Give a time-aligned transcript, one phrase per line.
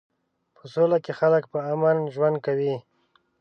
[0.55, 2.75] په سوله کې خلک په امن ژوند کوي.